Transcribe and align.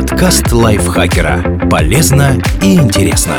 Подкаст 0.00 0.50
лайфхакера. 0.50 1.68
Полезно 1.70 2.40
и 2.62 2.74
интересно. 2.74 3.34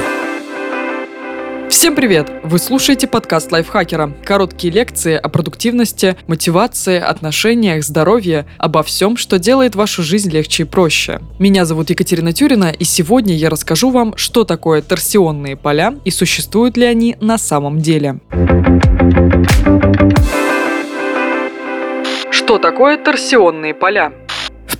Всем 1.72 1.95
привет! 1.95 2.32
Вы 2.43 2.59
слушаете 2.59 3.08
подкаст 3.08 3.51
лайфхакера. 3.51 4.14
Короткие 4.24 4.71
лекции 4.71 5.16
о 5.16 5.27
продуктивности, 5.27 6.17
мотивации, 6.27 7.00
отношениях, 7.00 7.83
здоровье, 7.83 8.45
обо 8.59 8.84
всем, 8.84 9.18
что 9.18 9.39
делает 9.39 9.73
вашу 9.73 10.04
жизнь 10.04 10.29
легче 10.29 10.61
и 10.61 10.66
проще. 10.68 11.20
Меня 11.39 11.66
зовут 11.66 11.89
Екатерина 11.89 12.32
Тюрина, 12.32 12.70
и 12.70 12.84
сегодня 12.84 13.34
я 13.34 13.50
расскажу 13.50 13.89
вам, 13.89 14.16
что 14.16 14.43
такое 14.43 14.84
торсионные 14.84 15.55
поля 15.55 15.96
и 16.05 16.12
существуют 16.12 16.78
ли 16.78 16.86
они 16.86 17.18
на 17.20 17.39
самом 17.39 17.80
деле. 17.80 18.20
Что 22.30 22.59
такое 22.59 22.98
торсионные 22.98 23.73
поля? 23.73 24.12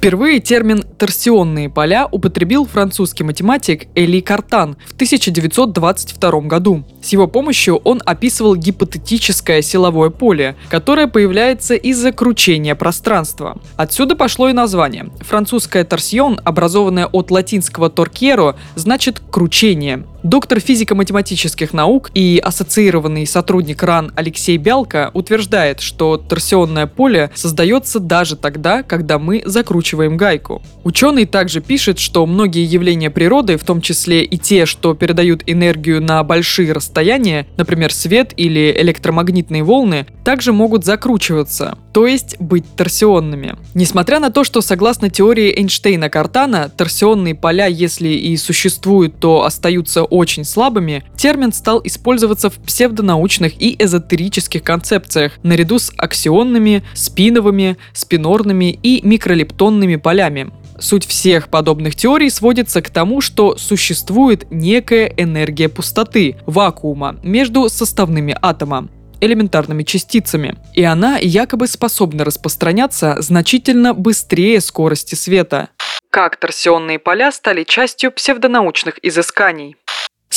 Впервые 0.02 0.40
термин 0.40 0.84
«торсионные 0.98 1.70
поля» 1.70 2.08
употребил 2.10 2.66
французский 2.66 3.24
математик 3.24 3.86
Эли 3.94 4.20
Картан 4.20 4.76
в 4.88 4.94
1922 4.94 6.42
году. 6.42 6.84
С 7.04 7.10
его 7.10 7.28
помощью 7.28 7.76
он 7.76 8.02
описывал 8.04 8.56
гипотетическое 8.56 9.62
силовое 9.62 10.10
поле, 10.10 10.56
которое 10.70 11.06
появляется 11.06 11.76
из-за 11.76 12.12
кручения 12.14 12.74
пространства. 12.74 13.60
Отсюда 13.76 14.16
пошло 14.16 14.50
и 14.50 14.54
название. 14.54 15.12
Французское 15.20 15.84
«торсион», 15.84 16.42
образованное 16.44 17.06
от 17.06 17.30
латинского 17.30 17.92
«торкеро», 17.92 18.56
значит 18.74 19.22
«кручение». 19.30 20.08
Доктор 20.24 20.60
физико-математических 20.60 21.74
наук 21.74 22.12
и 22.14 22.40
ассоциированный 22.44 23.26
сотрудник 23.26 23.82
РАН 23.82 24.12
Алексей 24.16 24.58
Бялко 24.58 25.10
утверждает, 25.16 25.80
что 25.80 26.18
торсионное 26.18 26.86
поле 26.86 27.32
создается 27.34 28.00
даже 28.00 28.36
тогда, 28.36 28.84
когда 28.84 29.18
мы 29.18 29.42
закручиваем 29.44 30.18
гайку. 30.18 30.62
Ученый 30.84 31.26
также 31.26 31.60
пишет, 31.60 31.98
что 31.98 32.28
многие 32.28 32.64
явления 32.64 33.10
природы, 33.10 33.58
в 33.58 33.64
том 33.64 33.82
числе 33.82 34.24
и 34.24 34.38
те, 34.38 34.68
что 34.68 34.94
передают 34.94 35.42
энергию 35.48 36.04
на 36.04 36.24
большие 36.24 36.72
расстояния, 36.72 37.48
например, 37.58 37.92
свет 37.92 38.32
или 38.38 38.76
электромагнитные 38.78 39.64
волны, 39.64 40.06
также 40.24 40.54
могут 40.54 40.86
закручиваться, 40.86 41.80
то 41.94 42.06
есть 42.06 42.40
быть 42.40 42.66
торсионными. 42.76 43.56
Несмотря 43.74 44.20
на 44.20 44.30
то, 44.30 44.44
что 44.44 44.62
согласно 44.62 45.10
теории 45.10 45.60
Эйнштейна-Картана, 45.60 46.70
торсионные 46.70 47.34
поля, 47.34 47.66
если 47.66 48.10
и 48.10 48.38
существуют, 48.38 49.20
то 49.20 49.46
остаются 49.46 50.04
очень 50.12 50.46
слабыми, 50.46 51.04
термин 51.18 51.52
стал 51.52 51.82
использоваться 51.84 52.52
в 52.52 52.60
псевдонаучных 52.60 53.60
и 53.60 53.76
эзотерических 53.80 54.62
концепциях 54.62 55.32
наряду 55.42 55.80
с 55.80 55.92
аксионными, 55.98 56.84
спиновыми, 56.94 57.78
спинорными 57.94 58.78
и 58.84 59.02
микролептонными 59.04 59.96
полями. 59.96 60.52
Суть 60.80 61.06
всех 61.06 61.48
подобных 61.48 61.96
теорий 61.96 62.30
сводится 62.30 62.82
к 62.82 62.90
тому, 62.90 63.22
что 63.22 63.58
существует 63.58 64.48
некая 64.52 65.06
энергия 65.18 65.70
пустоты, 65.70 66.36
вакуума, 66.46 67.18
между 67.24 67.70
составными 67.70 68.36
атома 68.42 68.90
элементарными 69.22 69.84
частицами, 69.84 70.58
и 70.74 70.84
она 70.84 71.18
якобы 71.20 71.68
способна 71.68 72.26
распространяться 72.26 73.18
значительно 73.20 73.94
быстрее 73.94 74.60
скорости 74.60 75.16
света. 75.16 75.70
Как 76.10 76.36
торсионные 76.36 77.00
поля 77.00 77.32
стали 77.32 77.64
частью 77.64 78.12
псевдонаучных 78.12 78.96
изысканий? 79.02 79.78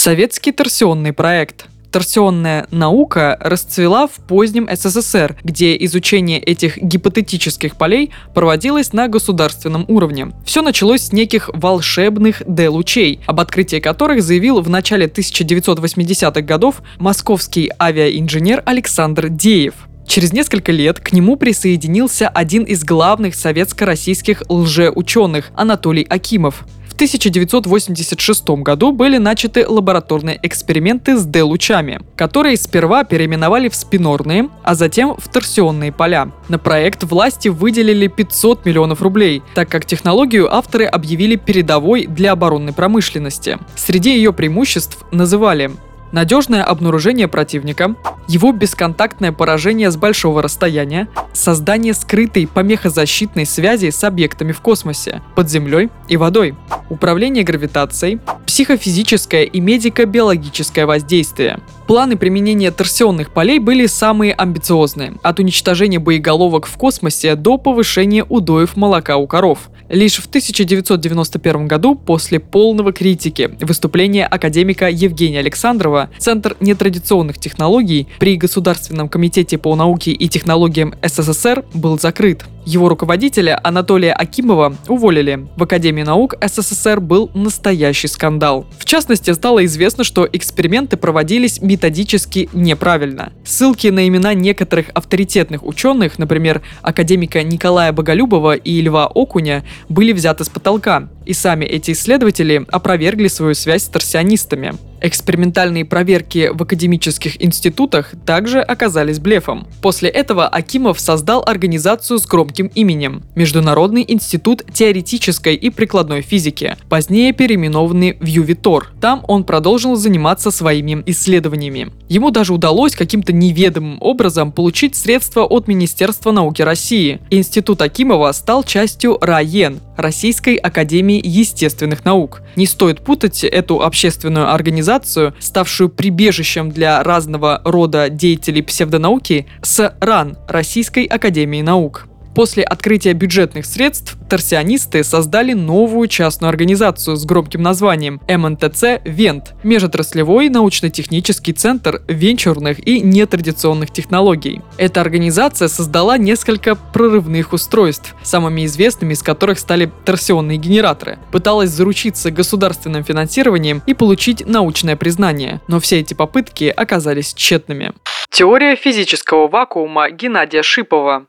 Советский 0.05 0.52
торсионный 0.52 1.14
проект. 1.14 1.64
Торсионная 1.91 2.66
наука 2.70 3.38
расцвела 3.41 4.06
в 4.06 4.16
позднем 4.28 4.69
СССР, 4.70 5.38
где 5.42 5.83
изучение 5.86 6.38
этих 6.41 6.77
гипотетических 6.77 7.77
полей 7.77 8.11
проводилось 8.34 8.92
на 8.92 9.08
государственном 9.08 9.86
уровне. 9.88 10.33
Все 10.44 10.61
началось 10.61 11.05
с 11.05 11.12
неких 11.14 11.48
волшебных 11.55 12.42
D-лучей, 12.46 13.20
об 13.24 13.41
открытии 13.41 13.80
которых 13.80 14.22
заявил 14.22 14.61
в 14.61 14.69
начале 14.69 15.06
1980-х 15.06 16.42
годов 16.42 16.83
московский 16.98 17.70
авиаинженер 17.80 18.62
Александр 18.67 19.30
Деев. 19.30 19.89
Через 20.07 20.34
несколько 20.34 20.70
лет 20.70 21.01
к 21.01 21.12
нему 21.12 21.36
присоединился 21.36 22.28
один 22.28 22.64
из 22.64 22.84
главных 22.84 23.34
советско-российских 23.34 24.42
лжеученых 24.51 25.51
Анатолий 25.55 26.07
Акимов. 26.11 26.67
В 26.94 26.96
1986 26.96 28.48
году 28.62 28.92
были 28.92 29.18
начаты 29.18 29.66
лабораторные 29.66 30.38
эксперименты 30.44 31.16
с 31.16 31.24
D-лучами, 31.24 31.98
которые 32.14 32.56
сперва 32.56 33.02
переименовали 33.02 33.68
в 33.68 33.74
спинорные, 33.74 34.48
а 34.62 34.77
затем 34.77 35.16
в 35.18 35.28
торсионные 35.28 35.90
поля. 35.90 36.30
На 36.48 36.60
проект 36.60 37.02
власти 37.02 37.48
выделили 37.48 38.06
500 38.06 38.64
миллионов 38.64 39.02
рублей, 39.02 39.42
так 39.56 39.68
как 39.68 39.86
технологию 39.86 40.54
авторы 40.54 40.84
объявили 40.84 41.34
передовой 41.34 42.06
для 42.06 42.30
оборонной 42.30 42.72
промышленности. 42.72 43.58
Среди 43.74 44.14
ее 44.14 44.33
преимуществ 44.33 44.98
называли 45.10 45.72
надежное 46.14 46.62
обнаружение 46.62 47.27
противника, 47.27 47.96
его 48.28 48.52
бесконтактное 48.52 49.33
поражение 49.33 49.90
с 49.90 49.96
большого 49.96 50.42
расстояния, 50.42 51.08
создание 51.33 51.92
скрытой 51.92 52.46
помехозащитной 52.46 53.44
связи 53.44 53.90
с 53.90 54.04
объектами 54.04 54.52
в 54.52 54.60
космосе, 54.60 55.22
под 55.34 55.50
землей 55.50 55.90
и 56.08 56.16
водой, 56.16 56.54
управление 56.90 57.45
гравитацией, 57.45 58.18
психофизическое 58.46 59.45
и 59.45 59.61
медико-биологическое 59.61 60.86
воздействие. 60.86 61.58
Планы 61.86 62.17
применения 62.17 62.70
торсионных 62.70 63.30
полей 63.30 63.58
были 63.58 63.86
самые 63.86 64.33
амбициозные, 64.33 65.14
от 65.22 65.39
уничтожения 65.39 65.98
боеголовок 65.98 66.67
в 66.67 66.77
космосе 66.77 67.34
до 67.34 67.58
повышения 67.58 68.24
удоев 68.24 68.77
молока 68.77 69.17
у 69.17 69.27
коров. 69.27 69.70
Лишь 69.89 70.17
в 70.17 70.27
1991 70.27 71.68
году, 71.68 71.95
после 71.95 72.40
полного 72.40 72.92
критики 72.92 73.51
выступления 73.61 74.27
академика 74.27 74.89
Евгения 74.89 75.40
Александрова, 75.40 76.08
Центр 76.18 76.56
нетрадиционных 76.61 77.39
технологий 77.39 78.08
при 78.18 78.36
Государственном 78.36 79.08
комитете 79.08 79.58
по 79.58 79.77
науке 79.77 80.12
и 80.12 80.28
технологиям 80.28 80.95
СССР 81.02 81.64
был 81.74 81.98
закрыт. 81.98 82.45
Его 82.64 82.89
руководителя 82.89 83.61
Анатолия 83.63 84.13
Акимова 84.13 84.75
уволили. 84.89 85.47
В 85.57 85.63
Академии 85.63 86.02
наук 86.02 86.35
СССР 86.41 87.01
был 87.01 87.30
настоящий 87.35 88.08
скандал. 88.08 88.67
В 88.79 88.86
частности, 88.86 89.30
стало 89.33 89.64
известно, 89.67 90.02
что 90.02 90.27
эксперименты 90.33 90.97
проводились 90.97 91.61
методически 91.61 92.48
неправильно. 92.55 93.33
Ссылки 93.45 93.89
на 93.89 94.08
имена 94.08 94.33
некоторых 94.33 94.86
авторитетных 94.95 95.64
ученых, 95.64 96.19
например, 96.19 96.63
академика 96.80 97.42
Николая 97.42 97.92
Боголюбова 97.92 98.55
и 98.55 98.81
Льва 98.81 99.07
Окуня, 99.08 99.64
были 99.91 100.13
взяты 100.13 100.45
с 100.45 100.48
потолка, 100.48 101.08
и 101.27 101.35
сами 101.35 101.64
эти 101.67 101.91
исследователи 101.91 102.64
опровергли 102.70 103.29
свою 103.29 103.55
связь 103.55 103.85
с 103.85 103.89
торсионистами. 103.89 104.75
Экспериментальные 105.04 105.84
проверки 105.84 106.50
в 106.50 106.62
академических 106.62 107.44
институтах 107.44 108.14
также 108.24 108.60
оказались 108.60 109.18
блефом. 109.18 109.68
После 109.82 110.08
этого 110.08 110.48
Акимов 110.48 110.98
создал 110.98 111.44
организацию 111.46 112.18
с 112.18 112.26
громким 112.26 112.68
именем– 112.68 113.22
Международный 113.34 114.02
институт 114.08 114.62
теоретической 114.72 115.56
и 115.56 115.68
прикладной 115.68 116.22
физики, 116.22 116.78
позднее 116.88 117.34
переименованный 117.34 118.16
в 118.18 118.24
ЮВИТОР. 118.24 118.94
Там 118.98 119.22
он 119.28 119.44
продолжил 119.44 119.94
заниматься 119.96 120.50
своими 120.50 121.02
исследованиями. 121.04 121.92
Ему 122.08 122.30
даже 122.30 122.54
удалось 122.54 122.96
каким-то 122.96 123.34
неведомым 123.34 123.98
образом 124.00 124.52
получить 124.52 124.96
средства 124.96 125.42
от 125.42 125.68
Министерства 125.68 126.32
науки 126.32 126.62
России. 126.62 127.20
Институт 127.28 127.82
Акимова 127.82 128.32
стал 128.32 128.64
частью 128.64 129.19
РАЕН– 129.20 129.81
Российской 129.96 130.56
академии 130.56 131.20
естественных 131.25 132.05
наук. 132.05 132.43
Не 132.56 132.66
стоит 132.66 133.00
путать 133.00 133.44
эту 133.44 133.82
общественную 133.82 134.52
организацию, 134.52 135.34
ставшую 135.38 135.88
прибежищем 135.88 136.70
для 136.70 137.02
разного 137.02 137.60
рода 137.64 138.08
деятелей 138.08 138.62
псевдонауки, 138.62 139.46
с 139.62 139.96
РАН– 140.00 140.37
Российской 140.49 141.04
академии 141.04 141.62
наук. 141.62 142.06
После 142.34 142.64
открытия 142.64 143.12
бюджетных 143.12 143.64
средств 143.64 144.17
торсионисты 144.28 145.05
создали 145.05 145.52
новую 145.52 146.08
частную 146.08 146.48
организацию 146.48 147.16
с 147.16 147.25
громким 147.25 147.62
названием 147.62 148.20
МНТЦ 148.28 149.00
«Вент»– 149.04 149.54
Межотраслевой 149.62 150.48
научно-технический 150.48 151.52
центр 151.52 152.02
венчурных 152.08 152.84
и 152.86 153.00
нетрадиционных 153.00 153.92
технологий. 153.92 154.62
Эта 154.78 155.00
организация 155.00 155.69
создала 155.69 156.19
несколько 156.19 156.75
прорывных 156.75 157.52
устройств, 157.52 158.16
самыми 158.25 158.66
известными 158.66 159.12
из 159.12 159.22
которых 159.22 159.60
стали 159.60 159.90
торсионные 160.04 160.58
генераторы. 160.58 161.19
Пыталась 161.31 161.70
заручиться 161.70 162.32
государственным 162.32 163.04
финансированием 163.04 163.81
и 163.86 163.94
получить 163.94 164.44
научное 164.44 164.96
признание, 164.96 165.60
но 165.69 165.78
все 165.78 166.00
эти 166.00 166.14
попытки 166.14 166.64
оказались 166.64 167.32
тщетными. 167.32 167.92
Теория 168.31 168.75
физического 168.75 169.46
вакуума 169.46 170.10
Геннадия 170.10 170.64
Шипова 170.64 171.26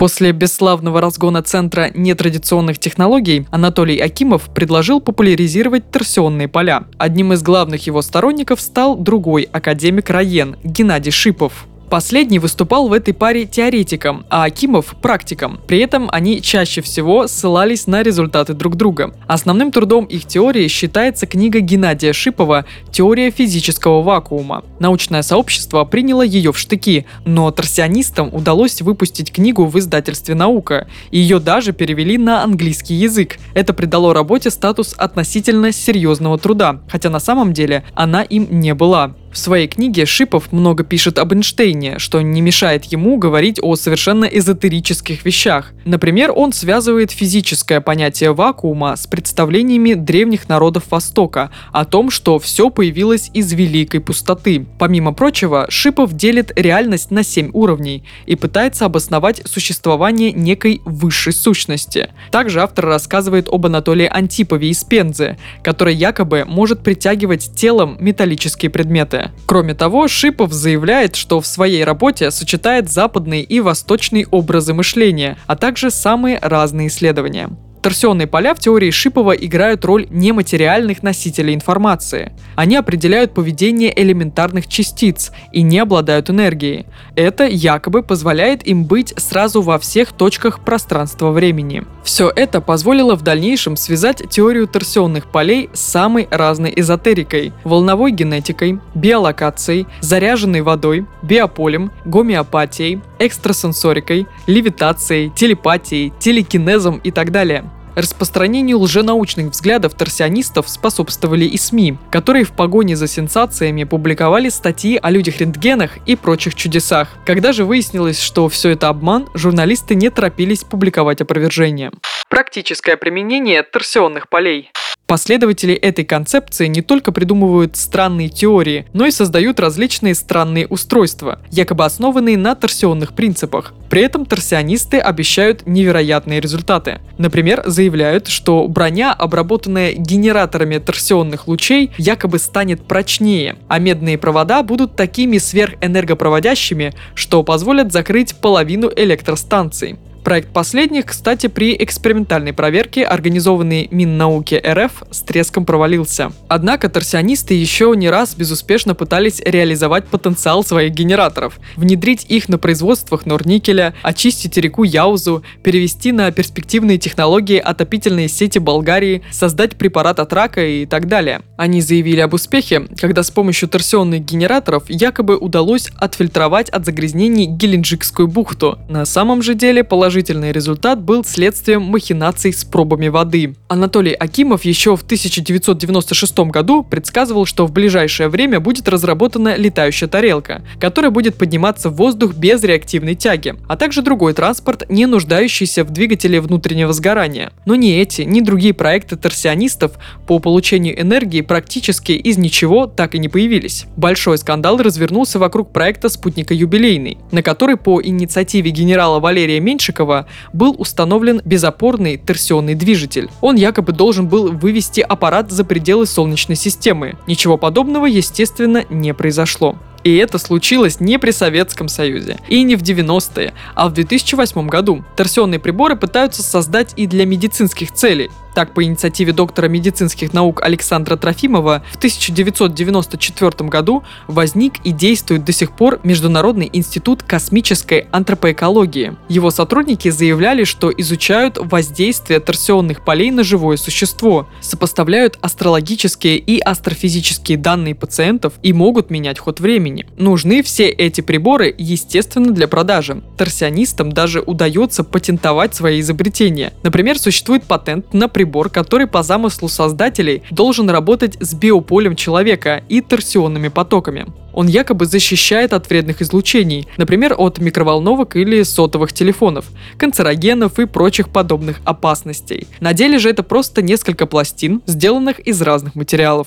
После 0.00 0.32
бесславного 0.32 1.02
разгона 1.02 1.42
Центра 1.42 1.90
нетрадиционных 1.92 2.78
технологий 2.78 3.46
Анатолий 3.50 3.98
Акимов 3.98 4.48
предложил 4.48 4.98
популяризировать 4.98 5.90
торсионные 5.90 6.48
поля. 6.48 6.84
Одним 6.96 7.34
из 7.34 7.42
главных 7.42 7.86
его 7.86 8.00
сторонников 8.00 8.62
стал 8.62 8.96
другой 8.96 9.42
академик 9.42 10.08
Раен 10.08 10.56
Геннадий 10.64 11.12
Шипов. 11.12 11.66
Последний 11.90 12.38
выступал 12.38 12.86
в 12.86 12.92
этой 12.92 13.12
паре 13.12 13.46
теоретиком, 13.46 14.24
а 14.30 14.44
Акимов– 14.44 14.94
практиком. 15.02 15.58
При 15.66 15.80
этом 15.80 16.08
они 16.12 16.40
чаще 16.40 16.82
всего 16.82 17.26
ссылались 17.26 17.88
на 17.88 18.04
результаты 18.04 18.54
друг 18.54 18.76
друга. 18.76 19.12
Основным 19.26 19.72
трудом 19.72 20.04
их 20.04 20.24
теории 20.24 20.68
считается 20.68 21.26
книга 21.26 21.58
Геннадия 21.58 22.12
Шипова 22.12 22.64
«Теория 22.92 23.32
физического 23.32 24.02
вакуума». 24.02 24.62
Научное 24.78 25.22
сообщество 25.22 25.84
приняло 25.84 26.22
ее 26.22 26.52
в 26.52 26.58
штыки, 26.58 27.06
но 27.24 27.50
торсионистам 27.50 28.32
удалось 28.32 28.80
выпустить 28.82 29.32
книгу 29.32 29.66
в 29.66 29.76
издательстве 29.76 30.36
«Наука». 30.36 30.86
Ее 31.10 31.40
даже 31.40 31.72
перевели 31.72 32.18
на 32.18 32.44
английский 32.44 32.94
язык. 32.94 33.38
Это 33.52 33.74
придало 33.74 34.14
работе 34.14 34.50
статус 34.50 34.94
относительно 34.96 35.72
серьезного 35.72 36.38
труда, 36.38 36.82
хотя 36.88 37.10
на 37.10 37.18
самом 37.18 37.52
деле 37.52 37.82
она 37.96 38.22
им 38.22 38.46
не 38.48 38.74
была. 38.74 39.16
В 39.32 39.38
своей 39.38 39.68
книге 39.68 40.06
Шипов 40.06 40.50
много 40.50 40.82
пишет 40.82 41.16
об 41.20 41.32
Эйнштейне, 41.32 42.00
что 42.00 42.20
не 42.20 42.40
мешает 42.40 42.86
ему 42.86 43.16
говорить 43.16 43.60
о 43.62 43.76
совершенно 43.76 44.24
эзотерических 44.24 45.24
вещах. 45.24 45.72
Например, 45.84 46.32
он 46.34 46.52
связывает 46.52 47.12
физическое 47.12 47.80
понятие 47.80 48.32
вакуума 48.32 48.96
с 48.96 49.06
представлениями 49.06 49.94
древних 49.94 50.48
народов 50.48 50.90
Востока 50.90 51.52
о 51.72 51.84
том, 51.84 52.10
что 52.10 52.40
все 52.40 52.70
появилось 52.70 53.30
из 53.32 53.52
великой 53.52 54.00
пустоты. 54.00 54.66
Помимо 54.80 55.12
прочего, 55.12 55.66
Шипов 55.68 56.14
делит 56.14 56.50
реальность 56.56 57.12
на 57.12 57.22
семь 57.22 57.50
уровней 57.52 58.02
и 58.26 58.34
пытается 58.34 58.84
обосновать 58.86 59.42
существование 59.44 60.32
некой 60.32 60.82
высшей 60.84 61.32
сущности. 61.32 62.10
Также 62.32 62.62
автор 62.62 62.86
рассказывает 62.86 63.48
об 63.48 63.64
Анатолии 63.64 64.10
Антипове 64.12 64.70
из 64.70 64.82
Пензы, 64.82 65.38
который 65.62 65.94
якобы 65.94 66.44
может 66.48 66.82
притягивать 66.82 67.54
телом 67.54 67.96
металлические 68.00 68.70
предметы. 68.70 69.19
Кроме 69.46 69.74
того, 69.74 70.08
Шипов 70.08 70.52
заявляет, 70.52 71.16
что 71.16 71.40
в 71.40 71.46
своей 71.46 71.84
работе 71.84 72.30
сочетает 72.30 72.90
западные 72.90 73.42
и 73.42 73.60
восточные 73.60 74.26
образы 74.30 74.74
мышления, 74.74 75.36
а 75.46 75.56
также 75.56 75.90
самые 75.90 76.38
разные 76.40 76.88
исследования. 76.88 77.50
Торсионные 77.82 78.26
поля 78.26 78.54
в 78.54 78.58
теории 78.58 78.90
Шипова 78.90 79.32
играют 79.32 79.86
роль 79.86 80.06
нематериальных 80.10 81.02
носителей 81.02 81.54
информации. 81.54 82.32
Они 82.54 82.76
определяют 82.76 83.32
поведение 83.32 83.98
элементарных 83.98 84.66
частиц 84.66 85.32
и 85.50 85.62
не 85.62 85.78
обладают 85.78 86.28
энергией. 86.28 86.84
Это 87.16 87.46
якобы 87.46 88.02
позволяет 88.02 88.66
им 88.66 88.84
быть 88.84 89.14
сразу 89.16 89.62
во 89.62 89.78
всех 89.78 90.12
точках 90.12 90.60
пространства-времени. 90.60 91.84
Все 92.04 92.30
это 92.34 92.60
позволило 92.60 93.16
в 93.16 93.22
дальнейшем 93.22 93.76
связать 93.76 94.28
теорию 94.28 94.66
торсионных 94.68 95.30
полей 95.30 95.70
с 95.72 95.80
самой 95.80 96.28
разной 96.30 96.74
эзотерикой, 96.76 97.54
волновой 97.64 98.12
генетикой, 98.12 98.78
биолокацией, 98.94 99.86
заряженной 100.00 100.60
водой, 100.60 101.06
биополем, 101.22 101.92
гомеопатией, 102.04 103.00
экстрасенсорикой, 103.18 104.26
левитацией, 104.46 105.30
телепатией, 105.30 106.12
телекинезом 106.18 106.98
и 106.98 107.10
так 107.10 107.32
далее. 107.32 107.64
Распространению 108.00 108.78
лженаучных 108.78 109.50
взглядов 109.50 109.92
торсионистов 109.92 110.70
способствовали 110.70 111.44
и 111.44 111.58
СМИ, 111.58 111.98
которые 112.10 112.46
в 112.46 112.52
погоне 112.52 112.96
за 112.96 113.06
сенсациями 113.06 113.84
публиковали 113.84 114.48
статьи 114.48 114.98
о 115.02 115.10
людях-рентгенах 115.10 115.98
и 116.06 116.16
прочих 116.16 116.54
чудесах. 116.54 117.08
Когда 117.26 117.52
же 117.52 117.66
выяснилось, 117.66 118.18
что 118.18 118.48
все 118.48 118.70
это 118.70 118.88
обман, 118.88 119.28
журналисты 119.34 119.94
не 119.94 120.08
торопились 120.08 120.64
публиковать 120.64 121.20
опровержение. 121.20 121.92
Практическое 122.30 122.96
применение 122.96 123.62
торсионных 123.62 124.30
полей. 124.30 124.70
Последователи 125.10 125.74
этой 125.74 126.04
концепции 126.04 126.68
не 126.68 126.82
только 126.82 127.10
придумывают 127.10 127.76
странные 127.76 128.28
теории, 128.28 128.86
но 128.92 129.06
и 129.06 129.10
создают 129.10 129.58
различные 129.58 130.14
странные 130.14 130.68
устройства, 130.68 131.40
якобы 131.50 131.84
основанные 131.84 132.38
на 132.38 132.54
торсионных 132.54 133.14
принципах. 133.14 133.74
При 133.90 134.02
этом 134.02 134.24
торсионисты 134.24 135.00
обещают 135.00 135.66
невероятные 135.66 136.40
результаты. 136.40 137.00
Например, 137.18 137.64
заявляют, 137.66 138.28
что 138.28 138.68
броня, 138.68 139.12
обработанная 139.12 139.94
генераторами 139.94 140.78
торсионных 140.78 141.48
лучей, 141.48 141.90
якобы 141.98 142.38
станет 142.38 142.84
прочнее, 142.84 143.56
а 143.66 143.80
медные 143.80 144.16
провода 144.16 144.62
будут 144.62 144.94
такими 144.94 145.38
сверхэнергопроводящими, 145.38 146.94
что 147.16 147.42
позволят 147.42 147.92
закрыть 147.92 148.36
половину 148.36 148.88
электростанций. 148.94 149.98
Проект 150.24 150.52
последних, 150.52 151.06
кстати, 151.06 151.46
при 151.46 151.74
экспериментальной 151.82 152.52
проверке, 152.52 153.04
организованной 153.04 153.88
Миннауки 153.90 154.54
РФ, 154.54 155.02
с 155.10 155.22
треском 155.22 155.64
провалился. 155.64 156.30
Однако 156.46 156.90
торсионисты 156.90 157.54
еще 157.54 157.94
не 157.96 158.10
раз 158.10 158.34
безуспешно 158.34 158.94
пытались 158.94 159.40
реализовать 159.40 160.06
потенциал 160.06 160.62
своих 160.62 160.92
генераторов, 160.92 161.58
внедрить 161.76 162.26
их 162.28 162.50
на 162.50 162.58
производствах 162.58 163.24
Норникеля, 163.24 163.94
очистить 164.02 164.58
реку 164.58 164.84
Яузу, 164.84 165.42
перевести 165.62 166.12
на 166.12 166.30
перспективные 166.32 166.98
технологии 166.98 167.58
отопительные 167.58 168.28
сети 168.28 168.58
Болгарии, 168.58 169.22
создать 169.30 169.76
препарат 169.76 170.20
от 170.20 170.32
рака 170.34 170.64
и 170.64 170.84
так 170.84 171.08
далее. 171.08 171.40
Они 171.56 171.80
заявили 171.80 172.20
об 172.20 172.34
успехе, 172.34 172.86
когда 172.98 173.22
с 173.22 173.30
помощью 173.30 173.70
торсионных 173.70 174.22
генераторов 174.22 174.84
якобы 174.88 175.38
удалось 175.38 175.88
отфильтровать 175.96 176.68
от 176.68 176.84
загрязнений 176.84 177.46
Геленджикскую 177.46 178.28
бухту. 178.28 178.78
На 178.88 179.06
самом 179.06 179.42
же 179.42 179.54
деле 179.54 179.82
положение 179.82 180.09
положительный 180.10 180.50
результат 180.50 181.00
был 181.00 181.24
следствием 181.24 181.82
махинаций 181.82 182.52
с 182.52 182.64
пробами 182.64 183.06
воды. 183.06 183.54
Анатолий 183.68 184.12
Акимов 184.12 184.64
еще 184.64 184.96
в 184.96 185.02
1996 185.02 186.38
году 186.50 186.82
предсказывал, 186.82 187.46
что 187.46 187.64
в 187.64 187.70
ближайшее 187.70 188.28
время 188.28 188.58
будет 188.58 188.88
разработана 188.88 189.54
летающая 189.56 190.08
тарелка, 190.08 190.62
которая 190.80 191.12
будет 191.12 191.36
подниматься 191.36 191.90
в 191.90 191.94
воздух 191.94 192.34
без 192.34 192.64
реактивной 192.64 193.14
тяги, 193.14 193.54
а 193.68 193.76
также 193.76 194.02
другой 194.02 194.34
транспорт, 194.34 194.90
не 194.90 195.06
нуждающийся 195.06 195.84
в 195.84 195.90
двигателе 195.90 196.40
внутреннего 196.40 196.92
сгорания. 196.92 197.52
Но 197.64 197.76
ни 197.76 197.92
эти, 197.92 198.22
ни 198.22 198.40
другие 198.40 198.74
проекты 198.74 199.14
торсионистов 199.14 199.92
по 200.26 200.40
получению 200.40 201.00
энергии 201.00 201.42
практически 201.42 202.10
из 202.10 202.36
ничего 202.36 202.88
так 202.88 203.14
и 203.14 203.20
не 203.20 203.28
появились. 203.28 203.86
Большой 203.96 204.38
скандал 204.38 204.76
развернулся 204.78 205.38
вокруг 205.38 205.72
проекта 205.72 206.08
спутника 206.08 206.52
«Юбилейный», 206.52 207.18
на 207.30 207.44
который 207.44 207.76
по 207.76 208.02
инициативе 208.02 208.72
генерала 208.72 209.20
Валерия 209.20 209.60
Меньшикова 209.60 209.99
Меньшикова 210.00 210.26
был 210.52 210.74
установлен 210.78 211.40
безопорный 211.44 212.16
торсионный 212.16 212.74
движитель. 212.74 213.28
Он 213.40 213.56
якобы 213.56 213.92
должен 213.92 214.28
был 214.28 214.52
вывести 214.52 215.00
аппарат 215.00 215.50
за 215.50 215.64
пределы 215.64 216.06
Солнечной 216.06 216.56
системы. 216.56 217.16
Ничего 217.26 217.56
подобного, 217.56 218.06
естественно, 218.06 218.84
не 218.90 219.14
произошло. 219.14 219.76
И 220.02 220.16
это 220.16 220.38
случилось 220.38 220.98
не 220.98 221.18
при 221.18 221.30
Советском 221.30 221.88
Союзе 221.88 222.38
и 222.48 222.62
не 222.62 222.76
в 222.76 222.82
90-е, 222.82 223.52
а 223.74 223.88
в 223.88 223.92
2008 223.92 224.68
году. 224.68 225.04
Торсионные 225.14 225.60
приборы 225.60 225.94
пытаются 225.94 226.42
создать 226.42 226.94
и 226.96 227.06
для 227.06 227.26
медицинских 227.26 227.92
целей. 227.92 228.30
Так, 228.54 228.74
по 228.74 228.82
инициативе 228.82 229.32
доктора 229.32 229.68
медицинских 229.68 230.32
наук 230.32 230.60
Александра 230.62 231.16
Трофимова 231.16 231.84
в 231.92 231.96
1994 231.96 233.68
году 233.68 234.02
возник 234.26 234.74
и 234.84 234.92
действует 234.92 235.44
до 235.44 235.52
сих 235.52 235.72
пор 235.72 236.00
Международный 236.02 236.68
институт 236.72 237.22
космической 237.22 238.06
антропоэкологии. 238.10 239.16
Его 239.28 239.50
сотрудники 239.50 240.10
заявляли, 240.10 240.64
что 240.64 240.90
изучают 240.96 241.58
воздействие 241.60 242.40
торсионных 242.40 243.04
полей 243.04 243.30
на 243.30 243.44
живое 243.44 243.76
существо, 243.76 244.48
сопоставляют 244.60 245.38
астрологические 245.40 246.38
и 246.38 246.58
астрофизические 246.58 247.58
данные 247.58 247.94
пациентов 247.94 248.54
и 248.62 248.72
могут 248.72 249.10
менять 249.10 249.38
ход 249.38 249.60
времени. 249.60 250.06
Нужны 250.16 250.62
все 250.62 250.88
эти 250.88 251.20
приборы, 251.20 251.74
естественно, 251.76 252.52
для 252.52 252.68
продажи. 252.68 253.22
Торсионистам 253.36 254.12
даже 254.12 254.40
удается 254.40 255.04
патентовать 255.04 255.74
свои 255.74 256.00
изобретения. 256.00 256.72
Например, 256.82 257.18
существует 257.18 257.64
патент 257.64 258.12
на 258.12 258.28
прибор, 258.40 258.70
который 258.70 259.06
по 259.06 259.22
замыслу 259.22 259.68
создателей 259.68 260.42
должен 260.50 260.88
работать 260.88 261.36
с 261.40 261.52
биополем 261.52 262.16
человека 262.16 262.82
и 262.88 263.02
торсионными 263.02 263.68
потоками. 263.68 264.26
Он 264.54 264.66
якобы 264.66 265.04
защищает 265.04 265.74
от 265.74 265.90
вредных 265.90 266.22
излучений, 266.22 266.88
например, 266.96 267.34
от 267.36 267.58
микроволновок 267.58 268.36
или 268.36 268.62
сотовых 268.62 269.12
телефонов, 269.12 269.66
канцерогенов 269.98 270.78
и 270.78 270.86
прочих 270.86 271.28
подобных 271.28 271.80
опасностей. 271.84 272.66
На 272.80 272.94
деле 272.94 273.18
же 273.18 273.28
это 273.28 273.42
просто 273.42 273.82
несколько 273.82 274.24
пластин, 274.24 274.80
сделанных 274.86 275.38
из 275.40 275.60
разных 275.60 275.94
материалов. 275.94 276.46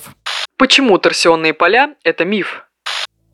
Почему 0.58 0.98
торсионные 0.98 1.54
поля– 1.54 1.94
это 2.02 2.24
миф? 2.24 2.63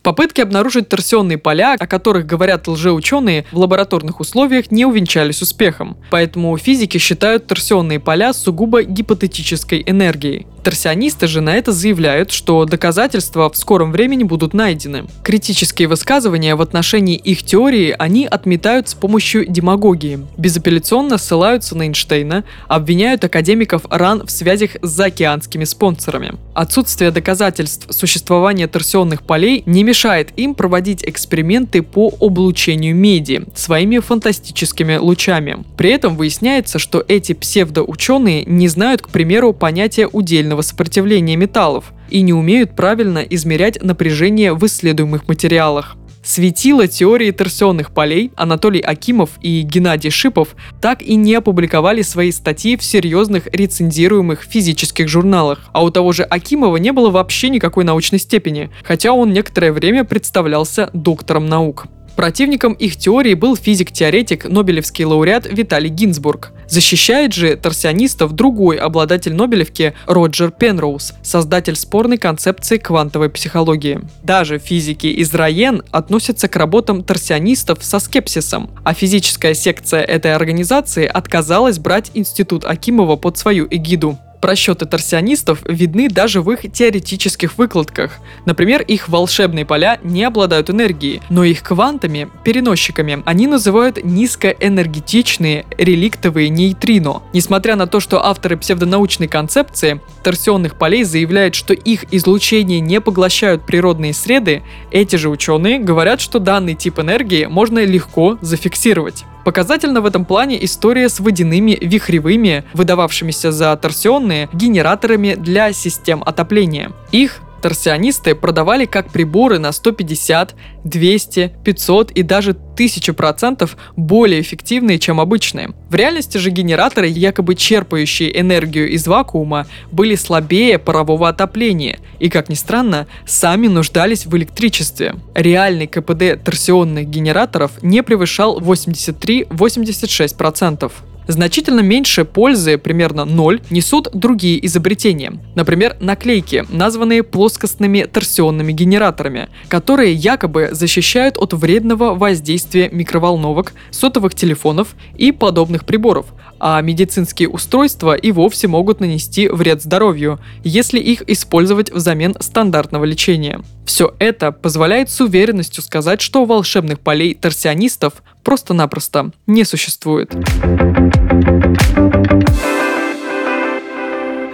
Попытки 0.02 0.40
обнаружить 0.40 0.88
торсионные 0.88 1.36
поля, 1.36 1.76
о 1.78 1.86
которых 1.86 2.24
говорят 2.24 2.66
лжеученые, 2.66 3.44
в 3.52 3.58
лабораторных 3.58 4.20
условиях 4.20 4.70
не 4.70 4.86
увенчались 4.86 5.42
успехом. 5.42 5.98
Поэтому 6.10 6.56
физики 6.56 6.96
считают 6.96 7.46
торсионные 7.46 8.00
поля 8.00 8.32
сугубо 8.32 8.82
гипотетической 8.82 9.82
энергией. 9.86 10.46
Торсионисты 10.62 11.26
же 11.26 11.40
на 11.40 11.56
это 11.56 11.72
заявляют, 11.72 12.30
что 12.30 12.64
доказательства 12.66 13.48
в 13.48 13.56
скором 13.56 13.92
времени 13.92 14.24
будут 14.24 14.52
найдены. 14.52 15.06
Критические 15.24 15.88
высказывания 15.88 16.54
в 16.54 16.60
отношении 16.60 17.16
их 17.16 17.42
теории 17.42 17.94
они 17.98 18.26
отметают 18.26 18.88
с 18.88 18.94
помощью 18.94 19.46
демагогии. 19.46 20.20
Безапелляционно 20.36 21.16
ссылаются 21.16 21.74
на 21.76 21.84
Эйнштейна, 21.84 22.44
обвиняют 22.68 23.24
академиков 23.24 23.86
РАН 23.88 24.26
в 24.26 24.30
связях 24.30 24.72
с 24.82 24.88
заокеанскими 24.88 25.64
спонсорами. 25.64 26.34
Отсутствие 26.54 27.10
доказательств 27.10 27.86
существования 27.90 28.66
торсионных 28.66 29.22
полей 29.22 29.62
не 29.64 29.82
мешает 29.82 30.28
им 30.36 30.54
проводить 30.54 31.04
эксперименты 31.04 31.82
по 31.82 32.12
облучению 32.20 32.94
меди 32.94 33.44
своими 33.54 33.98
фантастическими 33.98 34.96
лучами. 34.96 35.64
При 35.76 35.90
этом 35.90 36.16
выясняется, 36.16 36.78
что 36.78 37.02
эти 37.08 37.32
псевдоученые 37.32 38.44
не 38.44 38.68
знают, 38.68 39.02
к 39.02 39.08
примеру, 39.08 39.54
понятия 39.54 40.06
удельного 40.06 40.49
сопротивления 40.60 41.36
металлов 41.36 41.92
и 42.10 42.20
не 42.22 42.32
умеют 42.32 42.74
правильно 42.74 43.18
измерять 43.18 43.82
напряжение 43.82 44.54
в 44.54 44.66
исследуемых 44.66 45.28
материалах. 45.28 45.96
Светила 46.22 46.86
теории 46.86 47.30
торсионных 47.30 47.92
полей 47.92 48.30
Анатолий 48.36 48.80
Акимов 48.80 49.30
и 49.40 49.62
Геннадий 49.62 50.10
Шипов 50.10 50.54
так 50.80 51.00
и 51.00 51.14
не 51.14 51.34
опубликовали 51.34 52.02
свои 52.02 52.30
статьи 52.30 52.76
в 52.76 52.84
серьезных 52.84 53.46
рецензируемых 53.46 54.42
физических 54.42 55.08
журналах. 55.08 55.70
А 55.72 55.82
у 55.82 55.90
того 55.90 56.12
же 56.12 56.24
Акимова 56.24 56.76
не 56.76 56.92
было 56.92 57.10
вообще 57.10 57.48
никакой 57.48 57.84
научной 57.84 58.18
степени, 58.18 58.70
хотя 58.82 59.12
он 59.12 59.32
некоторое 59.32 59.72
время 59.72 60.04
представлялся 60.04 60.90
доктором 60.92 61.46
наук. 61.46 61.86
Противником 62.20 62.74
их 62.74 62.96
теории 62.96 63.32
был 63.32 63.56
физик-теоретик, 63.56 64.44
нобелевский 64.44 65.06
лауреат 65.06 65.46
Виталий 65.50 65.88
Гинзбург. 65.88 66.52
Защищает 66.68 67.32
же 67.32 67.56
торсионистов 67.56 68.32
другой 68.32 68.76
обладатель 68.76 69.32
Нобелевки 69.32 69.94
Роджер 70.04 70.50
Пенроуз, 70.50 71.14
создатель 71.22 71.76
спорной 71.76 72.18
концепции 72.18 72.76
квантовой 72.76 73.30
психологии. 73.30 74.02
Даже 74.22 74.58
физики 74.58 75.06
из 75.06 75.32
Райен 75.32 75.82
относятся 75.92 76.46
к 76.46 76.56
работам 76.56 77.02
торсионистов 77.04 77.82
со 77.82 77.98
скепсисом, 77.98 78.70
а 78.84 78.92
физическая 78.92 79.54
секция 79.54 80.02
этой 80.02 80.34
организации 80.34 81.06
отказалась 81.06 81.78
брать 81.78 82.10
институт 82.12 82.66
Акимова 82.66 83.16
под 83.16 83.38
свою 83.38 83.66
эгиду. 83.70 84.18
Просчеты 84.40 84.86
торсионистов 84.86 85.60
видны 85.64 86.08
даже 86.08 86.40
в 86.40 86.50
их 86.50 86.72
теоретических 86.72 87.58
выкладках. 87.58 88.18
Например, 88.46 88.80
их 88.80 89.08
волшебные 89.08 89.66
поля 89.66 89.98
не 90.02 90.24
обладают 90.24 90.70
энергией, 90.70 91.20
но 91.28 91.44
их 91.44 91.62
квантами, 91.62 92.28
переносчиками, 92.42 93.22
они 93.26 93.46
называют 93.46 94.02
низкоэнергетичные 94.02 95.66
реликтовые 95.76 96.48
нейтрино. 96.48 97.22
Несмотря 97.34 97.76
на 97.76 97.86
то, 97.86 98.00
что 98.00 98.24
авторы 98.24 98.56
псевдонаучной 98.56 99.28
концепции 99.28 100.00
торсионных 100.22 100.76
полей 100.76 101.04
заявляют, 101.04 101.54
что 101.54 101.74
их 101.74 102.04
излучение 102.12 102.80
не 102.80 103.00
поглощают 103.00 103.66
природные 103.66 104.14
среды, 104.14 104.62
эти 104.90 105.16
же 105.16 105.28
ученые 105.28 105.78
говорят, 105.78 106.20
что 106.20 106.38
данный 106.38 106.74
тип 106.74 106.98
энергии 106.98 107.44
можно 107.44 107.84
легко 107.84 108.38
зафиксировать. 108.40 109.24
Показательна 109.44 110.00
в 110.00 110.06
этом 110.06 110.24
плане 110.24 110.62
история 110.64 111.08
с 111.08 111.20
водяными 111.20 111.78
вихревыми, 111.80 112.64
выдававшимися 112.74 113.52
за 113.52 113.76
торсионные, 113.76 114.48
генераторами 114.52 115.34
для 115.34 115.72
систем 115.72 116.22
отопления. 116.24 116.92
Их 117.12 117.40
торсионисты 117.60 118.34
продавали 118.34 118.86
как 118.86 119.10
приборы 119.10 119.58
на 119.58 119.72
150, 119.72 120.54
200, 120.84 121.52
500 121.64 122.10
и 122.12 122.22
даже 122.22 122.52
1000% 122.52 123.68
более 123.96 124.40
эффективные, 124.40 124.98
чем 124.98 125.20
обычные. 125.20 125.74
В 125.90 125.94
реальности 125.94 126.38
же 126.38 126.48
генераторы, 126.50 127.08
якобы 127.08 127.54
черпающие 127.54 128.40
энергию 128.40 128.88
из 128.90 129.06
вакуума, 129.06 129.66
были 129.90 130.14
слабее 130.14 130.78
парового 130.78 131.28
отопления 131.28 131.98
и, 132.18 132.30
как 132.30 132.48
ни 132.48 132.54
странно, 132.54 133.06
сами 133.26 133.66
нуждались 133.66 134.24
в 134.26 134.36
электричестве. 134.36 135.16
Реальный 135.34 135.86
КПД 135.86 136.42
торсионных 136.42 137.08
генераторов 137.08 137.72
не 137.82 138.02
превышал 138.02 138.58
83-86%. 138.60 140.90
Значительно 141.30 141.78
меньше 141.78 142.24
пользы, 142.24 142.76
примерно 142.76 143.24
0, 143.24 143.62
несут 143.70 144.08
другие 144.12 144.66
изобретения. 144.66 145.32
Например, 145.54 145.96
наклейки, 146.00 146.66
названные 146.70 147.22
плоскостными 147.22 148.02
торсионными 148.02 148.72
генераторами, 148.72 149.48
которые 149.68 150.12
якобы 150.12 150.70
защищают 150.72 151.38
от 151.38 151.52
вредного 151.52 152.16
воздействия 152.16 152.88
микроволновок, 152.90 153.74
сотовых 153.92 154.34
телефонов 154.34 154.96
и 155.16 155.30
подобных 155.30 155.84
приборов, 155.84 156.26
а 156.58 156.80
медицинские 156.82 157.48
устройства 157.48 158.14
и 158.14 158.32
вовсе 158.32 158.66
могут 158.66 158.98
нанести 158.98 159.48
вред 159.48 159.82
здоровью, 159.82 160.40
если 160.64 160.98
их 160.98 161.22
использовать 161.28 161.92
взамен 161.92 162.34
стандартного 162.40 163.04
лечения. 163.04 163.60
Все 163.84 164.14
это 164.18 164.50
позволяет 164.52 165.10
с 165.10 165.20
уверенностью 165.20 165.82
сказать, 165.82 166.20
что 166.20 166.44
волшебных 166.44 167.00
полей 167.00 167.34
торсионистов 167.34 168.22
просто-напросто 168.42 169.30
не 169.46 169.64
существует. 169.64 170.32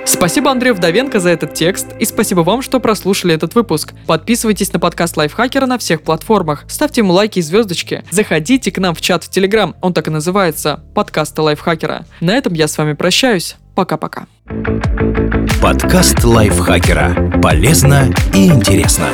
Спасибо 0.04 0.50
Андрею 0.50 0.74
Вдовенко 0.74 1.20
за 1.20 1.30
этот 1.30 1.54
текст 1.54 1.88
и 2.00 2.04
спасибо 2.04 2.40
вам, 2.40 2.62
что 2.62 2.80
прослушали 2.80 3.34
этот 3.34 3.54
выпуск. 3.54 3.92
Подписывайтесь 4.06 4.72
на 4.72 4.80
подкаст 4.80 5.16
Лайфхакера 5.16 5.66
на 5.66 5.78
всех 5.78 6.02
платформах, 6.02 6.64
ставьте 6.68 7.02
ему 7.02 7.12
лайки 7.12 7.40
и 7.40 7.42
звездочки, 7.42 8.02
заходите 8.10 8.72
к 8.72 8.78
нам 8.78 8.94
в 8.94 9.00
чат 9.00 9.24
в 9.24 9.30
Телеграм, 9.30 9.76
он 9.82 9.92
так 9.92 10.08
и 10.08 10.10
называется, 10.10 10.82
подкаста 10.94 11.42
Лайфхакера. 11.42 12.06
На 12.20 12.32
этом 12.32 12.54
я 12.54 12.66
с 12.66 12.78
вами 12.78 12.94
прощаюсь. 12.94 13.56
Пока-пока. 13.74 14.26
Подкаст 15.60 16.24
Лайфхакера. 16.24 17.40
Полезно 17.42 18.10
и 18.32 18.46
интересно. 18.46 19.08